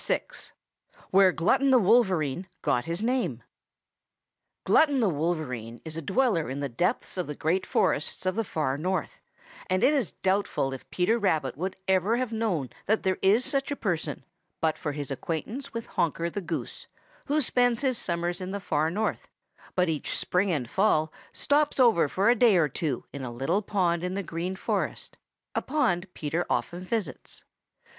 _]VI 0.03 0.23
WHERE 1.11 1.31
GLUTTON 1.31 1.69
THE 1.69 1.77
WOLVERINE 1.77 2.47
GOT 2.63 2.85
HIS 2.85 3.03
NAME 3.03 3.43
Glutton 4.63 4.99
the 4.99 5.07
Wolverine 5.09 5.79
is 5.85 5.95
a 5.95 6.01
dweller 6.01 6.49
in 6.49 6.59
the 6.59 6.67
depths 6.67 7.17
of 7.17 7.27
the 7.27 7.35
Great 7.35 7.67
Forests 7.67 8.25
of 8.25 8.33
the 8.33 8.43
Far 8.43 8.79
North, 8.79 9.21
and 9.69 9.83
it 9.83 9.93
is 9.93 10.11
doubtful 10.11 10.73
if 10.73 10.89
Peter 10.89 11.19
Rabbit 11.19 11.55
would 11.55 11.75
ever 11.87 12.17
have 12.17 12.33
known 12.33 12.71
that 12.87 13.03
there 13.03 13.19
is 13.21 13.45
such 13.45 13.69
a 13.69 13.75
person 13.75 14.25
but 14.59 14.75
for 14.75 14.93
his 14.93 15.11
acquaintance 15.11 15.71
with 15.71 15.85
Honker 15.85 16.31
the 16.31 16.41
Goose, 16.41 16.87
who 17.25 17.39
spends 17.39 17.81
his 17.81 17.95
summers 17.95 18.41
in 18.41 18.49
the 18.49 18.59
Far 18.59 18.89
North, 18.89 19.27
but 19.75 19.87
each 19.87 20.17
spring 20.17 20.51
and 20.51 20.67
fall 20.67 21.13
stops 21.31 21.79
over 21.79 22.07
for 22.09 22.27
a 22.27 22.35
day 22.35 22.57
or 22.57 22.67
two 22.67 23.05
in 23.13 23.21
a 23.23 23.29
little 23.29 23.61
pond 23.61 24.03
in 24.03 24.15
the 24.15 24.23
Green 24.23 24.55
Forest, 24.55 25.15
a 25.53 25.61
pond 25.61 26.11
Peter 26.15 26.43
often 26.49 26.79
visits. 26.79 27.43